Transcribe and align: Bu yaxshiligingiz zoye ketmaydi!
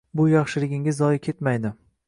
Bu 0.21 0.23
yaxshiligingiz 0.29 0.97
zoye 1.03 1.21
ketmaydi! 1.29 1.75